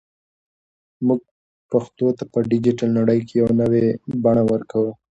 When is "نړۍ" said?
2.99-3.19